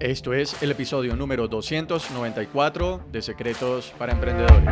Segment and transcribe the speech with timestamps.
[0.00, 4.64] Esto es el episodio número 294 de Secretos para Emprendedores.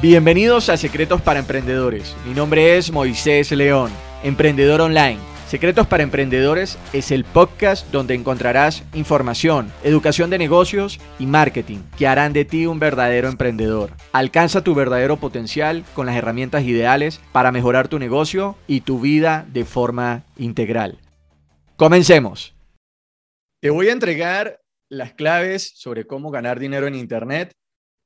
[0.00, 2.14] Bienvenidos a Secretos para Emprendedores.
[2.24, 3.90] Mi nombre es Moisés León,
[4.22, 11.26] emprendedor online Secretos para Emprendedores es el podcast donde encontrarás información, educación de negocios y
[11.26, 13.90] marketing que harán de ti un verdadero emprendedor.
[14.12, 19.46] Alcanza tu verdadero potencial con las herramientas ideales para mejorar tu negocio y tu vida
[19.52, 20.98] de forma integral.
[21.76, 22.54] Comencemos.
[23.60, 24.58] Te voy a entregar
[24.88, 27.52] las claves sobre cómo ganar dinero en Internet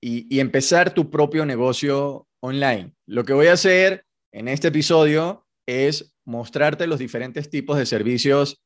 [0.02, 2.92] y, y empezar tu propio negocio online.
[3.06, 8.62] Lo que voy a hacer en este episodio es mostrarte los diferentes tipos de servicios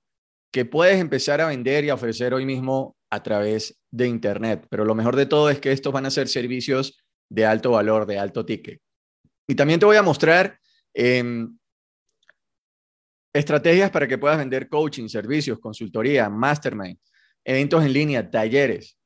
[0.53, 4.67] que puedes empezar a vender y a ofrecer hoy mismo a través de Internet.
[4.71, 8.07] Pero lo mejor de todo es que estos van a ser servicios de alto valor,
[8.07, 8.81] de alto ticket.
[9.47, 10.59] Y también te voy a mostrar
[10.95, 11.57] em,
[13.33, 16.99] estrategias para que puedas vender coaching, servicios, consultoría, mastermind,
[17.45, 18.97] eventos en línea, talleres.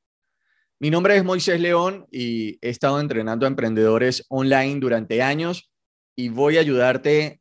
[0.80, 5.70] Mi nombre es Moisés León y he estado entrenando a emprendedores online durante años
[6.16, 7.40] y voy a ayudarte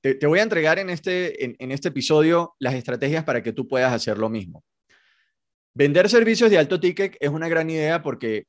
[0.00, 3.92] te, voy a entregar en este, en, este episodio las estrategias para que tú puedas
[3.92, 4.64] hacer lo mismo.
[5.74, 8.44] Vender servicios de alto ticket es una gran idea porque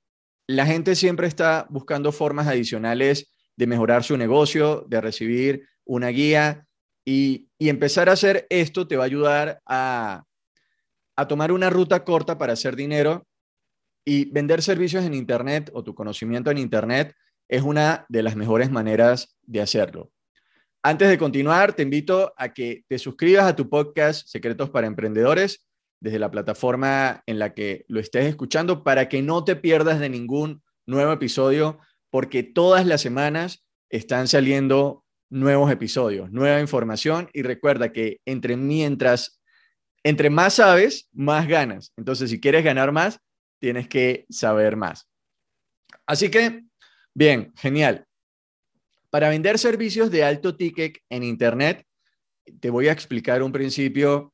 [0.48, 6.66] la gente siempre está buscando formas adicionales de mejorar su negocio, de recibir una guía
[7.06, 10.24] y, empezar a hacer esto te va a ayudar a,
[11.18, 13.28] a tomar una ruta corta para hacer dinero
[14.06, 17.14] y vender servicios en Internet o tu conocimiento en Internet
[17.50, 20.12] es una de las mejores maneras de hacerlo.
[20.82, 25.68] Antes de continuar, te invito a que te suscribas a tu podcast Secretos para Emprendedores
[26.00, 30.08] desde la plataforma en la que lo estés escuchando para que no te pierdas de
[30.08, 37.92] ningún nuevo episodio, porque todas las semanas están saliendo nuevos episodios, nueva información y recuerda
[37.92, 39.40] que entre mientras
[40.04, 41.92] entre más sabes, más ganas.
[41.98, 43.20] Entonces, si quieres ganar más,
[43.60, 45.10] tienes que saber más.
[46.06, 46.64] Así que,
[47.14, 48.06] bien, genial.
[49.10, 51.86] Para vender servicios de alto ticket en Internet,
[52.60, 54.34] te voy a explicar un principio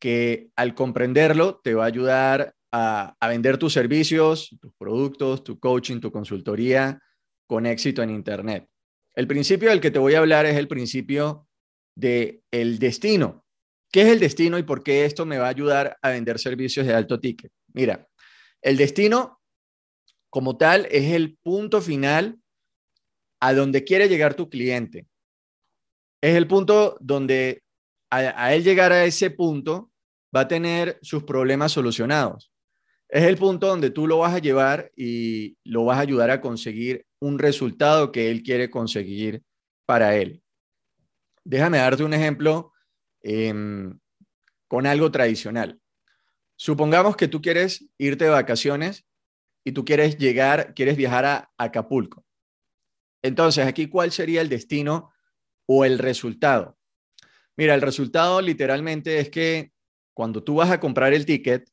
[0.00, 6.00] que al comprenderlo te va a ayudar a, vender tus servicios, tus productos, tu coaching,
[6.00, 7.00] tu consultoría
[7.46, 8.68] con éxito en Internet.
[9.14, 11.46] El principio del que te voy a hablar es el principio
[11.94, 13.44] del el destino.
[13.90, 16.86] ¿Qué es el destino y por qué esto me va a ayudar a vender servicios
[16.86, 17.50] de alto ticket?
[17.72, 18.06] Mira,
[18.60, 19.40] el destino
[20.28, 22.38] como tal es el punto final
[23.40, 25.06] a donde quiere llegar tu cliente.
[26.20, 27.62] Es el punto donde
[28.10, 29.90] a, él llegar a ese punto
[30.34, 32.52] va a tener sus problemas solucionados.
[33.08, 36.40] Es el punto donde tú lo vas a llevar y lo vas a ayudar a
[36.40, 39.42] conseguir un resultado que él quiere conseguir
[39.86, 40.42] para él.
[41.44, 42.72] Déjame darte un ejemplo
[43.22, 43.98] em,
[44.66, 45.80] con algo tradicional.
[46.56, 49.06] Supongamos que tú quieres irte de vacaciones
[49.64, 52.27] y tú quieres llegar, quieres viajar a Acapulco.
[53.22, 55.12] Entonces, aquí, ¿cuál sería el destino
[55.66, 56.78] o el resultado?
[57.56, 59.72] Mira, el resultado literalmente es que
[60.14, 61.68] cuando tú vas a comprar el ticket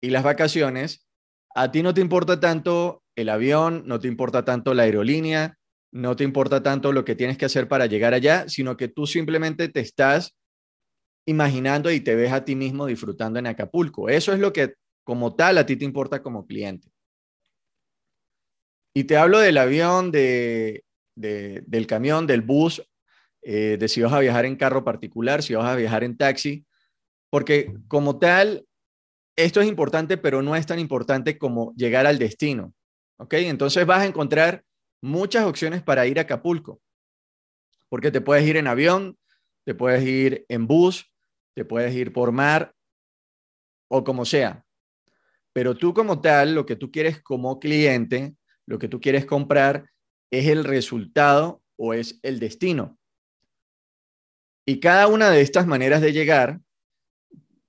[0.00, 1.06] y las vacaciones,
[1.54, 5.58] a ti no te importa tanto el avión, no te importa tanto la aerolínea,
[5.92, 9.06] no te importa tanto lo que tienes que hacer para llegar allá, sino que tú
[9.06, 10.36] simplemente te estás
[11.26, 14.08] imaginando y te ves a ti mismo disfrutando en Acapulco.
[14.08, 16.88] Eso es lo que como tal a ti te importa como cliente.
[18.96, 20.82] Y te hablo del avión, de,
[21.14, 22.82] del camión, del bus,
[23.42, 26.64] eh, de si vas a viajar en carro particular, si vas a viajar en taxi,
[27.28, 28.66] porque como tal,
[29.36, 32.72] esto es importante, pero no es tan importante como llegar al destino.
[33.18, 33.34] ¿Ok?
[33.34, 34.64] Entonces vas a encontrar
[35.02, 36.80] muchas opciones para ir a Acapulco,
[37.90, 39.18] porque te puedes ir en avión,
[39.66, 41.12] te puedes ir en bus,
[41.54, 42.74] te puedes ir por mar
[43.88, 44.64] o como sea.
[45.52, 48.36] Pero tú como tal, lo que tú quieres como cliente
[48.66, 49.90] lo que tú quieres comprar
[50.30, 52.98] es el resultado o es el destino.
[54.66, 56.60] Y cada una de estas maneras de llegar,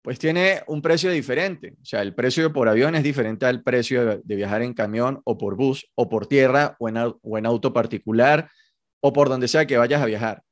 [0.02, 1.76] pues tiene un precio diferente.
[1.82, 5.38] O sea, el precio por avión es diferente al precio de, viajar en camión o
[5.38, 8.50] por bus o por tierra o en, o en auto particular
[9.00, 10.44] o por donde sea que vayas a viajar.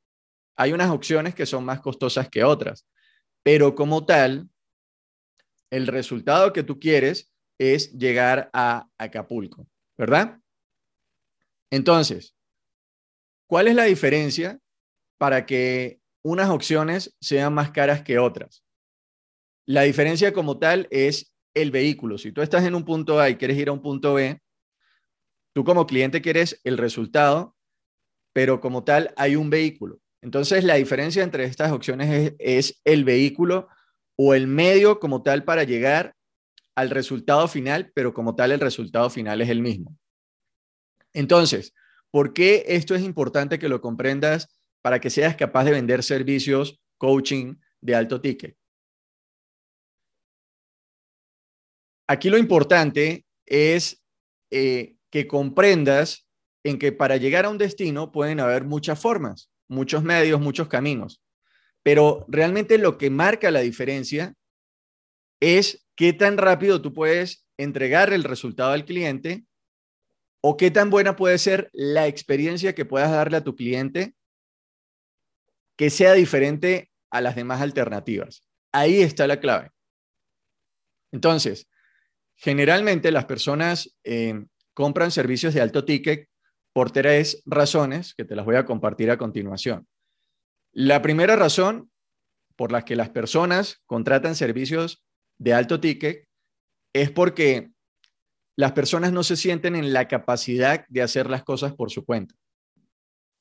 [0.56, 2.86] Hay unas opciones que son más costosas que otras,
[3.44, 4.50] pero como tal,
[5.72, 9.68] el resultado que tú quieres es llegar a Acapulco.
[9.98, 10.40] ¿Verdad?
[11.72, 12.36] Entonces,
[13.48, 14.60] ¿cuál es la diferencia
[15.18, 18.64] para que unas opciones sean más caras que otras?
[19.66, 22.18] La diferencia como tal es el vehículo.
[22.18, 24.40] Si tú estás en un punto A y quieres ir a un punto B,
[25.56, 27.56] Tú como cliente quieres el resultado,
[28.34, 30.02] pero como tal hay un vehículo.
[30.22, 33.70] Entonces, la diferencia entre estas opciones es, el vehículo
[34.18, 36.14] o el medio como tal para llegar
[36.76, 39.98] al resultado final, pero como tal el resultado final es el mismo.
[41.14, 41.74] Entonces,
[42.12, 44.50] ¿por qué esto es importante que lo comprendas
[44.82, 48.58] para que seas capaz de vender servicios, coaching de alto ticket?
[52.08, 54.04] Aquí lo importante es
[54.52, 56.28] eh, que comprendas
[56.64, 61.22] en que para llegar a un destino pueden haber muchas formas, muchos medios, muchos caminos,
[61.84, 64.36] pero realmente lo que marca la diferencia
[65.46, 69.46] es qué tan rápido tú puedes entregar el resultado al cliente
[70.42, 74.16] o qué tan buena puede ser la experiencia que puedas darle a tu cliente
[75.78, 78.48] que sea diferente a las demás alternativas.
[78.72, 79.72] Ahí está la clave.
[81.12, 81.68] Entonces,
[82.36, 86.30] Generalmente las personas eh, compran servicios de alto ticket
[86.74, 89.88] por tres razones que te las voy a compartir a continuación.
[90.74, 91.90] La primera razón
[92.58, 95.05] por la que las personas contratan servicios
[95.38, 96.28] de alto ticket
[96.94, 97.72] es porque
[98.56, 102.36] las personas no se sienten en la capacidad de hacer las cosas por su cuenta.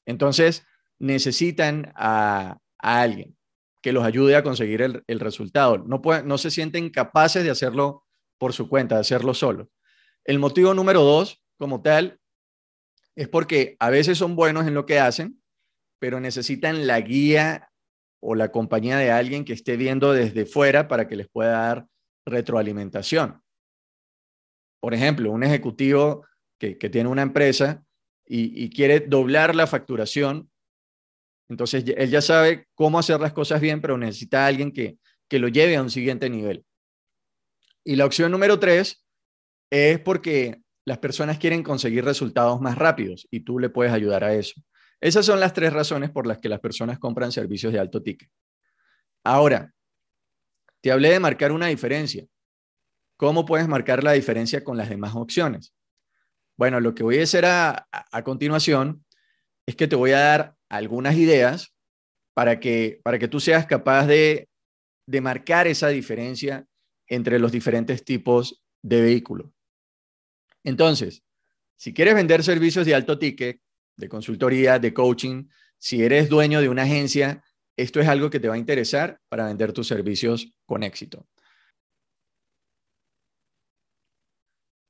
[0.07, 0.65] Entonces,
[0.99, 3.37] necesitan a, alguien
[3.81, 5.79] que los ayude a conseguir el, resultado.
[5.79, 8.05] No, no se sienten capaces de hacerlo
[8.39, 9.71] por su cuenta, de hacerlo solo.
[10.25, 12.19] El motivo número dos, como tal,
[13.15, 15.43] es porque a veces son buenos en lo que hacen,
[15.99, 17.71] pero necesitan la guía
[18.27, 21.87] o la compañía de alguien que esté viendo desde fuera para que les pueda dar
[22.25, 23.43] retroalimentación.
[24.81, 26.25] Por ejemplo, un ejecutivo
[26.59, 27.85] que, tiene una empresa
[28.27, 30.51] y, quiere doblar la facturación,
[31.51, 34.97] entonces él ya sabe cómo hacer las cosas bien, pero necesita a alguien que,
[35.29, 36.65] que lo lleve a un siguiente nivel.
[37.85, 39.05] Y la opción número tres
[39.71, 44.35] es porque las personas quieren conseguir resultados más rápidos y tú le puedes ayudar a
[44.35, 44.55] eso.
[45.05, 48.31] Esas son las tres razones por las que las personas compran servicios de alto ticket.
[49.23, 49.71] Ahora,
[50.81, 52.27] te hablé de marcar una diferencia.
[53.19, 55.75] ¿Cómo puedes marcar la diferencia con las demás opciones?
[56.57, 57.87] Bueno, lo que voy a hacer a,
[58.25, 59.05] continuación
[59.67, 61.75] es que te voy a dar algunas ideas
[62.33, 64.49] para que, para que tú seas capaz de,
[65.07, 66.67] de marcar esa diferencia
[67.09, 69.51] entre los diferentes tipos de vehículos.
[70.63, 71.23] Entonces,
[71.77, 73.61] si quieres vender servicios de alto ticket,
[73.97, 75.49] de consultoría, de coaching,
[75.79, 77.45] si eres dueño de una agencia,
[77.77, 81.27] esto es algo que te va a interesar para vender tus servicios con éxito.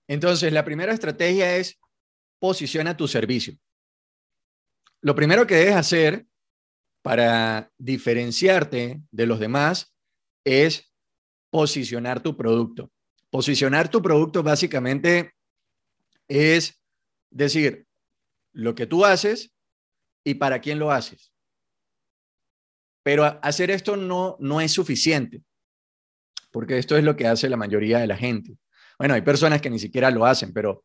[0.06, 1.80] Entonces, la primera estrategia es
[2.38, 3.58] posiciona tu servicio.
[5.00, 6.26] Lo primero que debes hacer
[7.02, 9.94] para diferenciarte de los demás
[10.44, 10.94] es
[11.50, 12.90] posicionar tu producto.
[13.30, 15.34] Posicionar tu producto básicamente
[16.28, 16.80] es
[17.30, 17.86] decir
[18.54, 19.54] lo que tú haces
[20.24, 21.30] y para quién lo haces.
[23.02, 25.42] Pero hacer esto no, no es suficiente,
[26.50, 28.56] porque esto es lo que hace la mayoría de la gente.
[28.98, 30.84] Bueno, hay personas que ni siquiera lo hacen, pero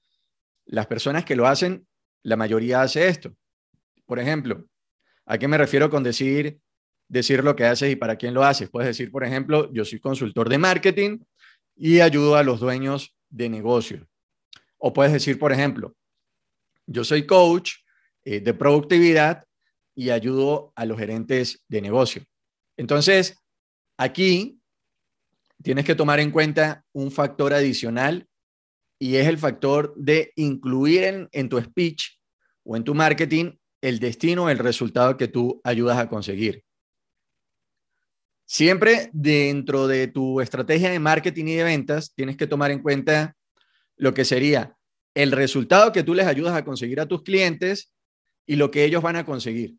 [0.66, 1.88] las personas que lo hacen,
[2.24, 3.34] la mayoría hace esto.
[4.06, 4.66] Por ejemplo,
[5.26, 6.60] ¿a qué me refiero con decir
[7.10, 8.70] decir lo que haces y para quién lo haces.
[8.70, 11.20] Puedes decir, por ejemplo, yo soy consultor de marketing
[11.76, 14.08] y ayudo a los dueños de negocio.
[14.78, 15.96] O puedes decir, por ejemplo,
[16.90, 17.74] yo soy coach
[18.26, 19.46] eh, de productividad
[19.96, 22.24] y ayudo a los gerentes de negocio.
[22.78, 23.38] Entonces,
[23.98, 24.60] aquí
[25.62, 28.28] tienes que tomar en cuenta un factor adicional
[28.98, 32.20] y es el factor de incluir en, en tu speech
[32.64, 36.64] o en tu marketing el destino, el resultado que tú ayudas a conseguir.
[38.46, 43.36] Siempre dentro de tu estrategia de marketing y de ventas, tienes que tomar en cuenta
[43.96, 44.79] lo que sería
[45.14, 47.94] el resultado que tú les ayudas a conseguir a tus clientes
[48.46, 49.76] y lo que ellos van a conseguir.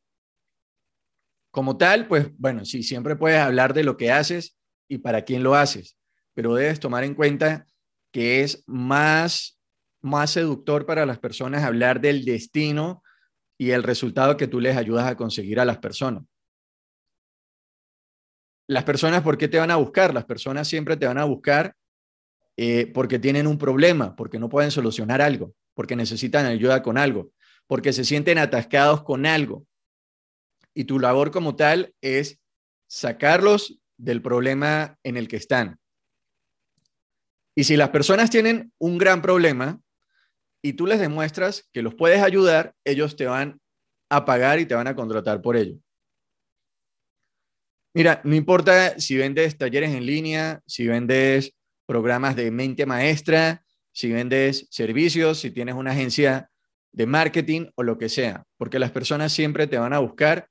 [1.51, 4.57] Como tal, pues bueno, sí, siempre puedes hablar de lo que haces
[4.89, 5.97] y para quién lo haces,
[6.35, 7.67] pero debes tomar en cuenta
[8.13, 9.59] que es más,
[10.01, 13.03] más seductor para las personas hablar del destino
[13.59, 16.25] y el resultado que tú les ayudas a conseguir a las personas
[18.71, 20.15] las personas, ¿por qué te van a buscar?
[20.15, 21.75] Las personas siempre te van a buscar
[22.63, 27.33] eh, porque tienen un problema, porque no pueden solucionar algo, porque necesitan ayuda con algo,
[27.67, 29.67] porque se sienten atascados con algo.
[30.75, 32.39] Y tu labor como tal es
[32.87, 35.81] sacarlos del problema en el que están.
[37.55, 39.81] Y si las personas tienen un gran problema
[40.63, 43.59] y tú les demuestras que los puedes ayudar, ellos te van
[44.11, 45.79] a pagar y te van a contratar por ello.
[47.95, 51.55] Mira, no importa si vendes talleres en línea, si vendes
[51.91, 56.49] programas de mente maestra, si vendes servicios, si tienes una agencia
[56.93, 60.49] de marketing o lo que sea, porque las personas siempre te van a buscar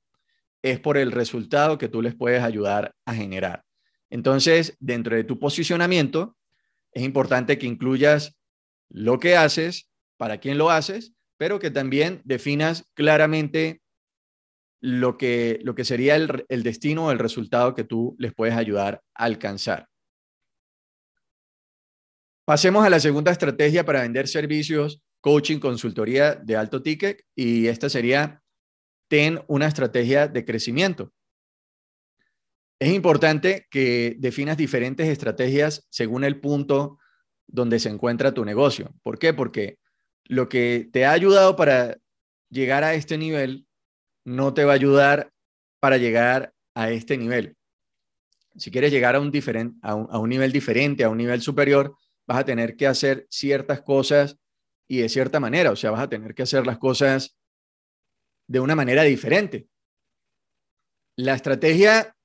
[0.62, 3.64] es por el resultado que tú les puedes ayudar a generar.
[4.10, 6.36] Entonces, dentro de tu posicionamiento,
[6.92, 8.36] es importante que incluyas
[8.90, 13.82] lo que haces, para quién lo haces, pero que también definas claramente
[14.82, 18.56] lo que, lo que sería el, el destino o el resultado que tú les puedes
[18.56, 19.88] ayudar a alcanzar.
[22.50, 27.90] Pasemos a la segunda estrategia para vender servicios, coaching, consultoría de alto ticket y esta
[27.90, 28.42] sería
[29.08, 31.14] ten una estrategia de crecimiento.
[32.80, 36.98] Es importante que definas diferentes estrategias según el punto
[37.46, 38.96] donde se encuentra tu negocio.
[39.04, 39.32] ¿Por qué?
[39.32, 39.78] Porque
[40.24, 42.00] lo que te ha ayudado para
[42.50, 43.68] llegar a este nivel
[44.26, 45.32] no te va a ayudar
[45.80, 47.58] para llegar a este nivel.
[48.56, 49.32] Si quieres llegar a un,
[49.84, 51.96] a un nivel diferente, a un nivel superior,
[52.30, 54.38] vas a tener que hacer ciertas cosas
[54.88, 57.36] y de cierta manera, o sea, vas a tener que hacer las cosas
[58.48, 59.68] de una manera diferente.
[61.16, 62.16] La estrategia,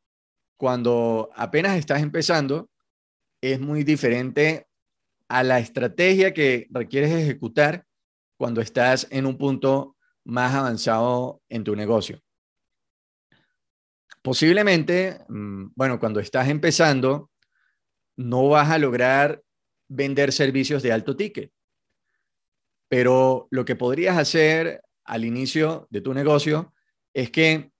[0.58, 2.68] cuando apenas estás empezando,
[3.40, 4.66] es muy diferente
[5.26, 7.87] a la estrategia que requieres ejecutar
[8.37, 12.20] cuando estás en un punto más avanzado en tu negocio.
[14.20, 17.30] Posiblemente, mm, bueno, cuando estás empezando,
[18.16, 19.43] no vas a lograr
[19.88, 21.52] vender servicios de alto ticket.
[22.88, 26.74] Pero lo que podrías hacer al inicio de tu negocio
[27.12, 27.72] es que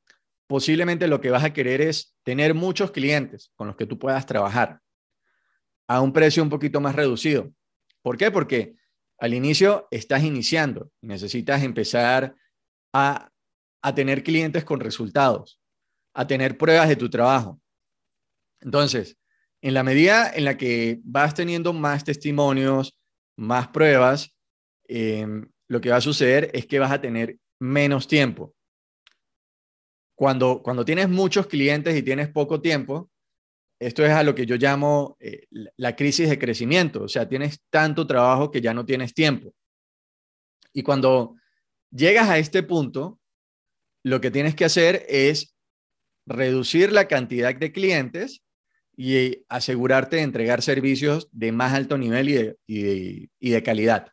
[0.47, 4.27] posiblemente lo que vas a querer es tener muchos clientes con los que tú puedas
[4.27, 4.81] trabajar
[5.89, 7.53] a un precio un poquito más reducido.
[8.03, 8.31] ¿Por qué?
[8.31, 8.77] Porque
[9.19, 12.35] al inicio estás iniciando necesitas empezar
[12.93, 13.31] a,
[13.83, 15.61] a tener clientes con resultados,
[16.15, 17.61] a tener pruebas de tu trabajo.
[18.61, 19.19] Entonces,
[19.65, 22.95] en la medida en la que vas teniendo más testimonios,
[23.39, 24.37] más pruebas,
[24.87, 28.55] em, lo que va a suceder es que vas a tener menos tiempo.
[30.15, 33.11] Cuando, cuando tienes muchos clientes y tienes poco tiempo,
[33.81, 37.63] esto es a lo que yo llamo eh, la crisis de crecimiento, o sea, tienes
[37.71, 39.55] tanto trabajo que ya no tienes tiempo.
[40.75, 41.37] Y cuando
[41.91, 43.19] llegas a este punto,
[44.05, 45.57] lo que tienes que hacer es
[46.27, 48.44] reducir la cantidad de clientes
[48.97, 54.13] y asegurarte de entregar servicios de más alto nivel y de, calidad.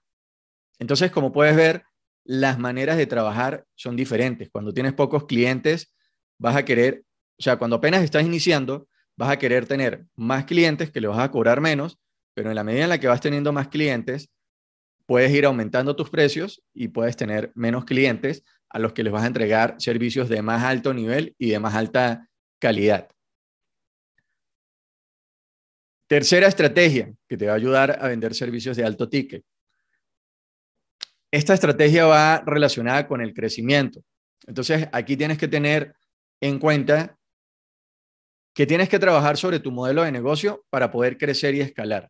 [0.79, 1.83] Entonces, como puedes ver,
[2.23, 4.49] las maneras de trabajar son diferentes.
[4.49, 5.93] Cuando tienes pocos clientes,
[6.37, 7.03] vas a querer,
[7.37, 11.19] o sea, cuando apenas estás iniciando, vas a querer tener más clientes que le vas
[11.19, 11.99] a cobrar menos,
[12.33, 14.29] pero en la medida en la que vas teniendo más clientes,
[15.05, 19.23] puedes ir aumentando tus precios y puedes tener menos clientes a los que les vas
[19.23, 23.09] a entregar servicios de más alto nivel y de más alta calidad.
[26.11, 29.45] Tercera estrategia que te va a ayudar a vender servicios de alto ticket.
[31.31, 34.03] Esta estrategia va relacionada con el crecimiento.
[34.45, 35.95] Entonces, aquí tienes que tener
[36.41, 37.17] en cuenta
[38.53, 42.09] que tienes que trabajar sobre tu modelo de negocio para poder crecer y escalar.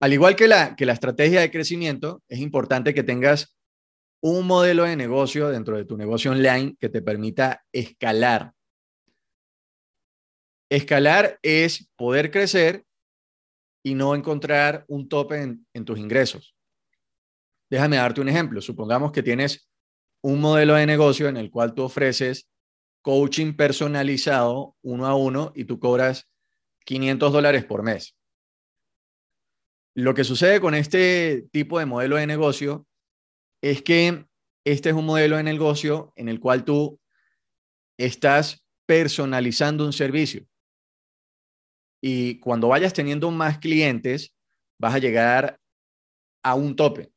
[0.00, 3.56] Al igual que la, que la estrategia de crecimiento, es importante que tengas
[4.20, 8.52] un modelo de negocio dentro de tu negocio online que te permita escalar
[10.70, 12.84] Escalar es poder crecer
[13.82, 16.54] y no encontrar un tope en, tus ingresos.
[17.68, 18.60] Déjame darte un ejemplo.
[18.60, 19.68] Supongamos que tienes
[20.22, 22.48] un modelo de negocio en el cual tú ofreces
[23.02, 26.30] coaching personalizado uno a uno y tú cobras
[26.84, 28.16] 500 dólares por mes.
[29.96, 32.86] Lo que sucede con este tipo de modelo de negocio
[33.60, 34.24] es que
[34.64, 37.00] este es un modelo de negocio en el cual tú
[37.98, 40.46] estás personalizando un servicio.
[42.00, 44.34] Y cuando vayas teniendo más clientes,
[44.78, 45.58] vas a llegar
[46.42, 47.12] a un tope.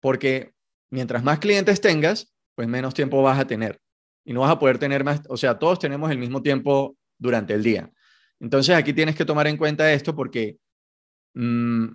[0.00, 0.52] Porque
[0.90, 3.80] mientras más clientes tengas, pues menos tiempo vas a tener.
[4.24, 7.54] Y no vas a poder tener más, o sea, todos tenemos el mismo tiempo durante
[7.54, 7.90] el día.
[8.40, 10.58] Entonces aquí tienes que tomar en cuenta esto porque
[11.34, 11.88] mm,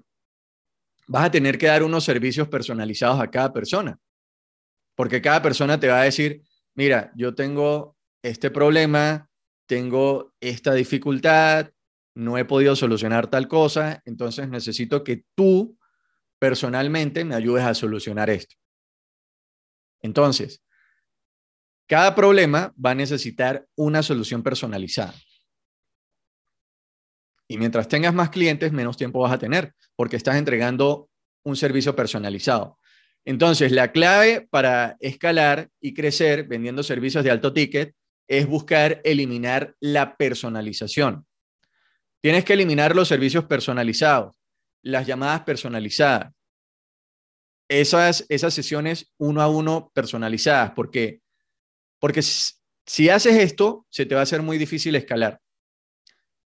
[1.08, 3.98] vas a tener que dar unos servicios personalizados a cada persona.
[4.96, 6.42] Porque cada persona te va a decir,
[6.74, 9.30] mira, yo tengo este problema,
[9.68, 11.72] tengo esta dificultad,
[12.16, 15.78] no he podido solucionar tal cosa, entonces necesito que tú
[16.40, 18.56] personalmente me ayudes a solucionar esto.
[20.02, 20.64] Entonces,
[21.88, 25.14] cada problema va a necesitar una solución personalizada.
[27.48, 31.10] Y mientras tengas más clientes, menos tiempo vas a tener, porque estás entregando
[31.44, 32.80] un servicio personalizado.
[33.24, 37.96] Entonces, la clave para escalar y crecer vendiendo servicios de alto ticket
[38.28, 41.26] es buscar eliminar la personalización.
[42.22, 44.36] Tienes que eliminar los servicios personalizados.
[44.82, 46.32] las llamadas personalizadas.
[47.68, 51.22] Esas, esas sesiones uno a uno personalizadas, porque,
[52.00, 55.40] porque si haces esto, se te va a hacer muy difícil escalar.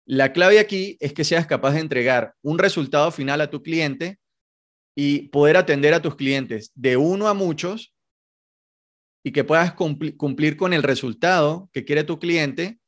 [0.06, 4.20] La clave aquí es que seas capaz de entregar un resultado final a tu cliente
[4.96, 7.94] y poder atender a tus clientes de uno a muchos
[9.30, 12.80] y que puedas cumplir con el resultado que quiere tu cliente,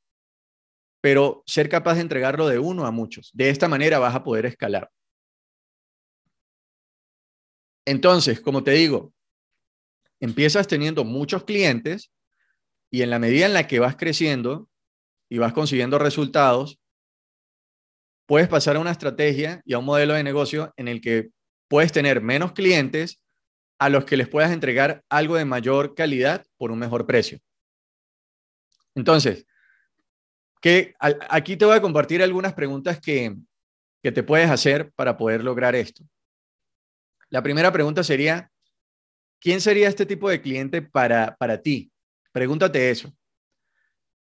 [1.00, 3.30] pero ser capaz de entregarlo de uno a muchos.
[3.32, 4.90] De esta manera vas a poder escalar.
[7.86, 9.14] Entonces, como te digo,
[10.20, 12.12] empiezas teniendo muchos clientes
[12.90, 14.68] y en la medida en la que vas creciendo
[15.30, 16.80] y vas consiguiendo resultados,
[18.26, 21.30] puedes pasar a una estrategia y a un modelo de negocio en el que
[21.68, 23.21] puedes tener menos clientes
[23.82, 27.40] a los que les puedas entregar algo de mayor calidad por un mejor precio.
[28.94, 29.48] Entonces,
[30.62, 33.36] que, aquí te voy a compartir algunas preguntas que,
[34.04, 36.04] que te puedes hacer para poder lograr esto.
[37.30, 38.52] La primera pregunta sería,
[39.40, 41.92] ¿quién sería este tipo de cliente para, para ti?
[42.32, 43.12] Pregúntate eso.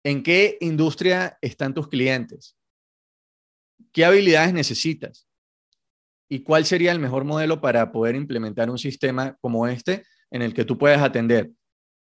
[0.02, 2.56] ¿En qué industria están tus clientes?
[3.92, 5.28] ¿Qué habilidades necesitas?
[6.28, 10.54] ¿Y cuál sería el mejor modelo para poder implementar un sistema como este en el
[10.54, 11.52] que tú puedas atender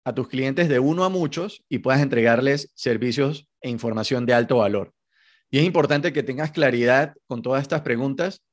[0.05, 4.57] a tus clientes de uno a muchos y puedas entregarles servicios e información de alto
[4.57, 4.93] valor?
[5.49, 8.43] Y es importante que tengas claridad con todas estas preguntas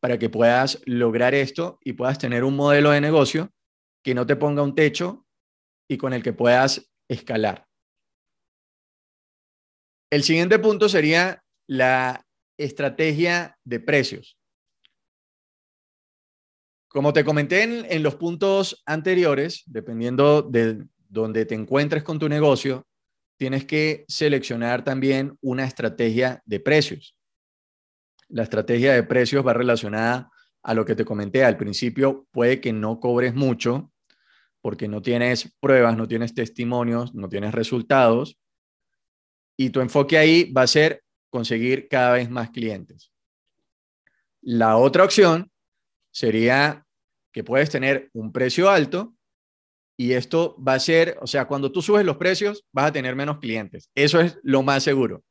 [0.00, 3.50] para que puedas lograr esto y puedas tener un modelo de negocio
[4.02, 5.26] que no te ponga un techo
[5.88, 7.66] y con el que puedas escalar.
[10.10, 12.24] El siguiente punto sería la
[12.58, 14.38] estrategia de precios.
[16.94, 22.86] Como te comenté en, los puntos anteriores, dependiendo de donde te encuentres con tu negocio,
[23.36, 27.16] tienes que seleccionar también una estrategia de precios.
[28.28, 30.30] La estrategia de precios va relacionada
[30.62, 32.28] a lo que te comenté al principio.
[32.30, 33.90] Puede que no cobres mucho
[34.60, 38.38] porque no tienes pruebas, no tienes testimonios, no tienes resultados.
[39.56, 43.10] Y tu enfoque ahí va a ser conseguir cada vez más clientes.
[44.42, 45.50] La otra opción
[46.12, 46.83] sería
[47.34, 49.14] que puedes tener un precio alto
[49.98, 53.14] y esto va a ser, o sea, cuando tú subes los precios vas a tener
[53.14, 53.90] menos clientes.
[53.94, 55.22] Eso es lo más seguro.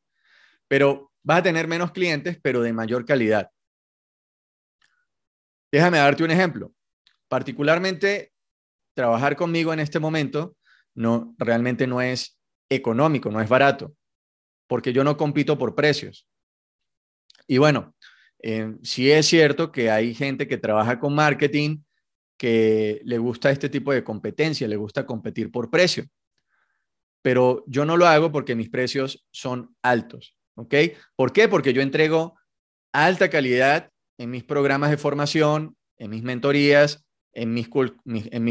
[0.68, 3.50] Pero vas a tener menos clientes, pero de mayor calidad.
[5.72, 6.72] Déjame darte un ejemplo.
[7.28, 8.32] Particularmente,
[8.94, 10.56] trabajar conmigo en este momento
[10.94, 12.38] no realmente no es
[12.70, 13.96] económico, no es barato
[14.74, 16.28] porque yo no compito por precios.
[17.48, 17.94] Y bueno,
[18.42, 21.84] eh, sí es cierto que hay gente que trabaja con marketing
[22.38, 26.06] que le gusta este tipo de competencia, le gusta competir por precio.
[27.22, 30.76] Pero yo no lo hago porque mis precios son altos, ¿ok?
[31.16, 31.48] ¿Por qué?
[31.48, 32.36] Porque yo entrego
[32.92, 37.68] alta calidad en mis programas de formación, en mis mentorías, en mis,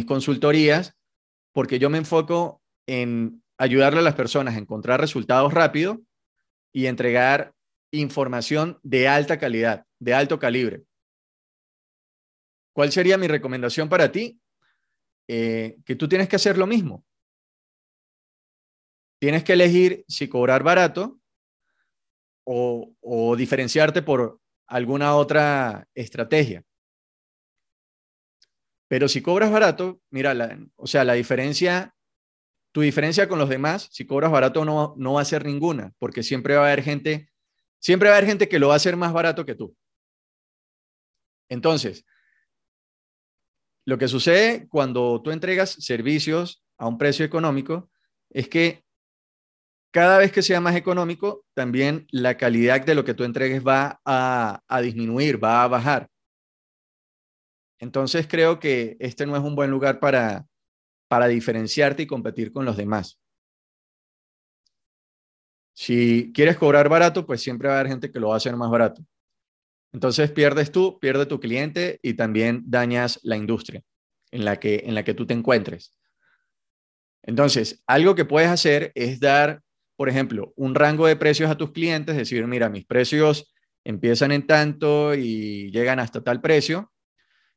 [0.06, 0.94] consultorías,
[1.52, 6.00] porque yo me enfoco en ayudarle a las personas a encontrar resultados rápido
[6.72, 7.52] y entregar
[7.92, 10.82] información de alta calidad, de alto calibre.
[12.72, 14.40] ¿Cuál sería mi recomendación para ti?
[15.28, 17.04] Eh, que tú tienes que hacer lo mismo.
[19.20, 21.20] Tienes que elegir si cobrar barato
[22.44, 26.64] o, diferenciarte por alguna otra estrategia.
[28.88, 30.34] Pero si cobras barato, mira,
[30.76, 31.94] o sea, la diferencia
[32.72, 36.22] tu diferencia con los demás, si cobras barato, no, no va a ser ninguna, porque
[36.22, 37.30] siempre va a haber gente,
[37.78, 39.76] siempre va a haber gente que lo va a hacer más barato que tú.
[41.50, 42.06] Entonces,
[43.84, 47.90] lo que sucede cuando tú entregas servicios a un precio económico
[48.30, 48.84] es que
[49.92, 54.00] cada vez que sea más económico, también la calidad de lo que tú entregues va
[54.04, 56.08] a, disminuir, va a bajar.
[57.78, 60.46] Entonces creo que este no es un buen lugar para,
[61.08, 63.20] para diferenciarte y competir con los demás.
[65.74, 68.56] Si quieres cobrar barato, pues siempre va a haber gente que lo va a hacer
[68.56, 69.02] más barato.
[69.92, 73.82] Entonces pierdes tú, pierde tu cliente y también dañas la industria
[74.30, 75.94] en la que, en la que tú te encuentres.
[77.22, 79.62] Entonces, algo que puedes hacer es dar,
[79.96, 83.52] por ejemplo, un rango de precios a tus clientes, decir, mira, mis precios
[83.84, 86.92] empiezan en tanto y llegan hasta tal precio,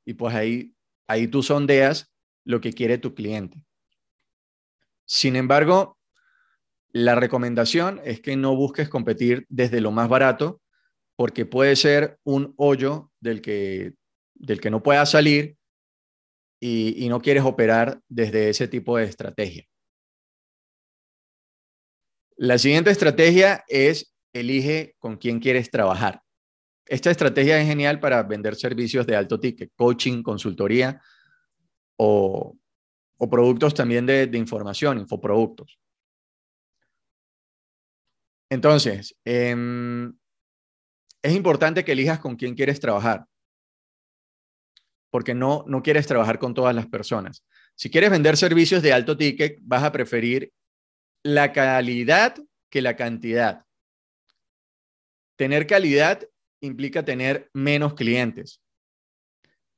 [0.05, 0.75] y pues ahí,
[1.07, 3.63] ahí tú sondeas lo que quiere tu cliente.
[5.05, 5.97] Sin embargo,
[6.91, 10.61] la recomendación es que no busques competir desde lo más barato
[11.15, 13.93] porque puede ser un hoyo del que,
[14.33, 15.57] del que no puedas salir
[16.59, 19.65] y, no quieres operar desde ese tipo de estrategia.
[22.37, 26.21] La siguiente estrategia es elige con quién quieres trabajar.
[26.87, 31.01] esta estrategia es genial para vender servicios de alto ticket, coaching, consultoría
[31.97, 32.57] o,
[33.29, 35.79] productos también de, información, infoproductos.
[38.51, 40.15] Entonces, em,
[41.25, 43.25] es importante que elijas con quién quieres trabajar,
[45.09, 47.43] porque no, no quieres trabajar con todas las personas.
[47.75, 50.51] Si quieres vender servicios de alto ticket, vas a preferir
[51.23, 52.35] la calidad
[52.69, 53.65] que la cantidad.
[55.35, 56.21] Tener calidad
[56.61, 58.61] implica tener menos clientes.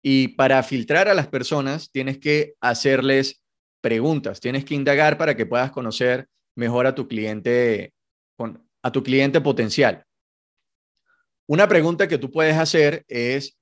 [0.03, 3.41] Y para filtrar a las personas tienes que hacerles
[3.79, 7.93] preguntas, tienes que indagar para que puedas conocer mejor a tu cliente,
[8.81, 10.06] a tu cliente potencial.
[11.47, 13.57] Una pregunta que tú puedes hacer es,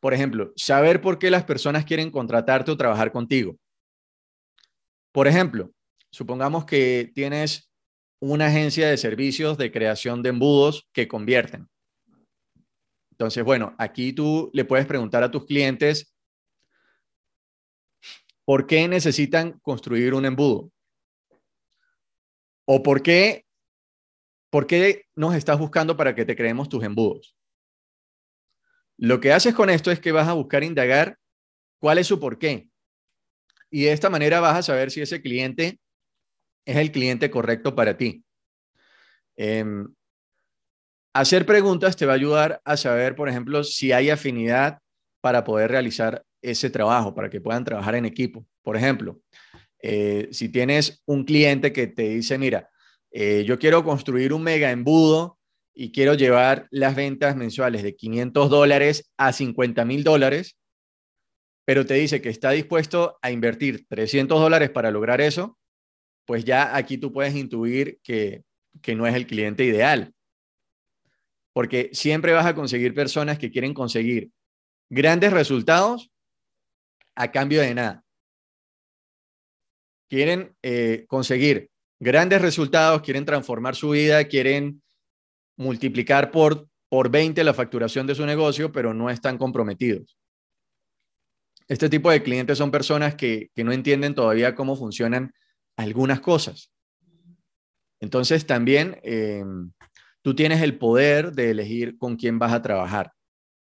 [0.00, 3.56] por ejemplo, saber por qué las personas quieren contratarte o trabajar contigo.
[5.12, 5.72] Por ejemplo,
[6.10, 7.70] supongamos que tienes
[8.20, 11.68] una agencia de servicios de creación de embudos que convierten.
[13.10, 16.14] Entonces, bueno, aquí tú le puedes preguntar a tus clientes
[18.44, 20.70] por qué necesitan construir un embudo.
[22.66, 23.45] O por qué,
[24.56, 27.36] por qué nos estás buscando para que te creemos tus embudos.
[28.96, 31.18] Lo que haces con esto es que vas a buscar indagar
[31.78, 32.70] cuál es su por qué.
[33.68, 35.78] Y de esta manera vas a saber si ese cliente
[36.64, 38.24] es el cliente correcto para ti.
[39.36, 39.94] Em,
[41.12, 44.78] Hacer preguntas te va a ayudar a saber, por ejemplo, si hay afinidad
[45.20, 48.46] para poder realizar ese trabajo, para que puedan trabajar en equipo.
[48.62, 49.20] Por ejemplo,
[49.82, 52.70] eh, si tienes un cliente que te dice, mira,
[53.18, 55.38] eh, yo quiero construir un mega embudo
[55.74, 60.58] y quiero llevar las ventas mensuales de 500 dólares a 50 mil dólares,
[61.64, 65.58] pero te dice que está dispuesto a invertir 300 dólares para lograr eso,
[66.26, 68.42] pues ya aquí tú puedes intuir que,
[68.82, 70.12] que no es el cliente ideal
[71.54, 74.30] porque siempre vas a conseguir personas que quieren conseguir
[74.90, 76.12] grandes resultados
[77.14, 78.04] a cambio de nada.
[80.10, 84.82] Quieren eh, conseguir grandes resultados, quieren transformar su vida, quieren
[85.56, 90.16] multiplicar por, por 20 la facturación de su negocio, pero no están comprometidos.
[91.68, 95.32] Este tipo de clientes son personas que, no entienden todavía cómo funcionan
[95.76, 96.70] algunas cosas.
[98.00, 99.42] Entonces también eh,
[100.22, 103.12] tú tienes el poder de elegir con quién vas a trabajar.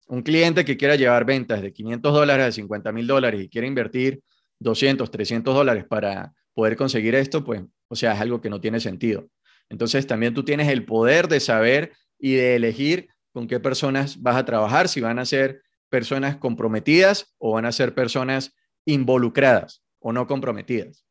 [0.07, 3.67] Un cliente que quiera llevar ventas de 500 dólares a 50 mil dólares y quiere
[3.67, 4.21] invertir
[4.59, 8.79] 200, 300 dólares para poder conseguir esto, pues, o sea, es algo que no tiene
[8.79, 9.27] sentido.
[9.67, 14.37] Entonces, también tú tienes el poder de saber y de elegir con qué personas vas
[14.37, 20.13] a trabajar, si van a ser personas comprometidas o van a ser personas involucradas o
[20.13, 21.05] no comprometidas.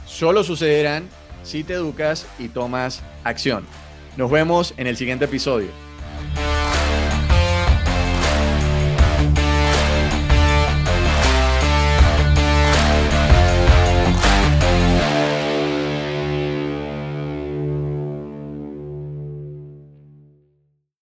[0.06, 1.08] solo sucederán
[1.42, 3.64] si te educas y tomas acción.
[4.16, 5.83] Nos vemos en el siguiente episodio.